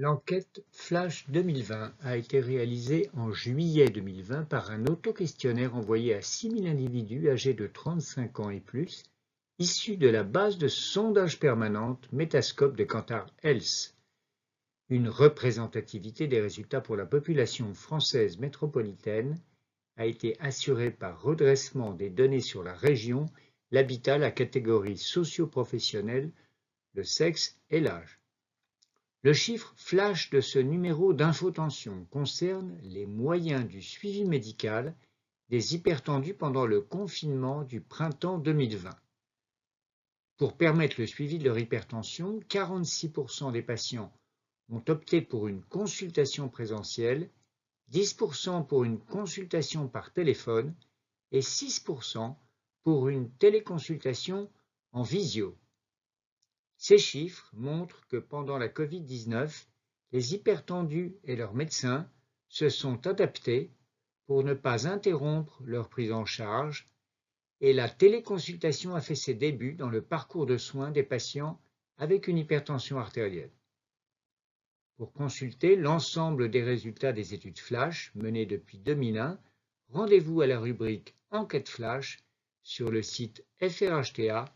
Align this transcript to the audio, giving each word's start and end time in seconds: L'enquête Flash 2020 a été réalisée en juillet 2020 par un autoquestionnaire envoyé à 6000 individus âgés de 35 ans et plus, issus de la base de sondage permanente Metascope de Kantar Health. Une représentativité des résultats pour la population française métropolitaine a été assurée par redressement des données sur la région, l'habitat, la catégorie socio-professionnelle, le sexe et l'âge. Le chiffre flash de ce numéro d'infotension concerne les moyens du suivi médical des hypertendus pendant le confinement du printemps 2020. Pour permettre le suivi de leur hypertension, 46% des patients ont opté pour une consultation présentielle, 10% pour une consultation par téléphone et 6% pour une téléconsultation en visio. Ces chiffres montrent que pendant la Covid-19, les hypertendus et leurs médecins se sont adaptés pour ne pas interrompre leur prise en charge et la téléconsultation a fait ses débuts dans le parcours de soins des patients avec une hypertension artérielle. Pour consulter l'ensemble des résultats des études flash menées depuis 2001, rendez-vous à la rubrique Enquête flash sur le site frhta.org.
L'enquête 0.00 0.64
Flash 0.70 1.28
2020 1.28 1.92
a 2.02 2.16
été 2.16 2.38
réalisée 2.38 3.10
en 3.14 3.32
juillet 3.32 3.90
2020 3.90 4.44
par 4.44 4.70
un 4.70 4.86
autoquestionnaire 4.86 5.74
envoyé 5.74 6.14
à 6.14 6.22
6000 6.22 6.68
individus 6.68 7.28
âgés 7.28 7.52
de 7.52 7.66
35 7.66 8.38
ans 8.38 8.50
et 8.50 8.60
plus, 8.60 9.02
issus 9.58 9.96
de 9.96 10.08
la 10.08 10.22
base 10.22 10.56
de 10.56 10.68
sondage 10.68 11.40
permanente 11.40 12.08
Metascope 12.12 12.76
de 12.76 12.84
Kantar 12.84 13.26
Health. 13.42 13.96
Une 14.88 15.08
représentativité 15.08 16.28
des 16.28 16.40
résultats 16.40 16.80
pour 16.80 16.94
la 16.94 17.04
population 17.04 17.74
française 17.74 18.38
métropolitaine 18.38 19.36
a 19.96 20.06
été 20.06 20.38
assurée 20.38 20.92
par 20.92 21.20
redressement 21.20 21.92
des 21.92 22.08
données 22.08 22.40
sur 22.40 22.62
la 22.62 22.72
région, 22.72 23.26
l'habitat, 23.70 24.18
la 24.18 24.30
catégorie 24.30 24.98
socio-professionnelle, 24.98 26.30
le 26.94 27.04
sexe 27.04 27.58
et 27.70 27.80
l'âge. 27.80 28.18
Le 29.22 29.32
chiffre 29.32 29.74
flash 29.76 30.30
de 30.30 30.40
ce 30.40 30.58
numéro 30.58 31.12
d'infotension 31.12 32.06
concerne 32.10 32.78
les 32.82 33.06
moyens 33.06 33.66
du 33.66 33.82
suivi 33.82 34.24
médical 34.24 34.94
des 35.48 35.74
hypertendus 35.74 36.34
pendant 36.34 36.66
le 36.66 36.80
confinement 36.80 37.62
du 37.62 37.80
printemps 37.80 38.38
2020. 38.38 38.94
Pour 40.36 40.56
permettre 40.56 41.00
le 41.00 41.06
suivi 41.06 41.38
de 41.38 41.44
leur 41.44 41.58
hypertension, 41.58 42.38
46% 42.48 43.50
des 43.52 43.62
patients 43.62 44.12
ont 44.70 44.84
opté 44.88 45.20
pour 45.20 45.48
une 45.48 45.62
consultation 45.62 46.48
présentielle, 46.48 47.28
10% 47.90 48.66
pour 48.66 48.84
une 48.84 49.00
consultation 49.00 49.88
par 49.88 50.12
téléphone 50.12 50.74
et 51.32 51.40
6% 51.40 52.36
pour 52.82 53.08
une 53.08 53.30
téléconsultation 53.30 54.50
en 54.92 55.02
visio. 55.02 55.56
Ces 56.76 56.98
chiffres 56.98 57.50
montrent 57.54 58.06
que 58.06 58.16
pendant 58.16 58.58
la 58.58 58.68
Covid-19, 58.68 59.66
les 60.12 60.34
hypertendus 60.34 61.16
et 61.24 61.36
leurs 61.36 61.54
médecins 61.54 62.08
se 62.48 62.68
sont 62.68 63.06
adaptés 63.06 63.70
pour 64.26 64.44
ne 64.44 64.54
pas 64.54 64.86
interrompre 64.86 65.60
leur 65.64 65.88
prise 65.88 66.12
en 66.12 66.24
charge 66.24 66.88
et 67.60 67.72
la 67.72 67.88
téléconsultation 67.88 68.94
a 68.94 69.00
fait 69.00 69.14
ses 69.14 69.34
débuts 69.34 69.74
dans 69.74 69.90
le 69.90 70.02
parcours 70.02 70.46
de 70.46 70.56
soins 70.56 70.90
des 70.90 71.02
patients 71.02 71.60
avec 71.96 72.28
une 72.28 72.38
hypertension 72.38 72.98
artérielle. 72.98 73.50
Pour 74.96 75.12
consulter 75.12 75.76
l'ensemble 75.76 76.50
des 76.50 76.62
résultats 76.62 77.12
des 77.12 77.34
études 77.34 77.58
flash 77.58 78.12
menées 78.14 78.46
depuis 78.46 78.78
2001, 78.78 79.38
rendez-vous 79.88 80.40
à 80.40 80.46
la 80.46 80.58
rubrique 80.58 81.16
Enquête 81.30 81.68
flash 81.68 82.18
sur 82.68 82.90
le 82.90 83.02
site 83.02 83.46
frhta.org. 83.62 84.50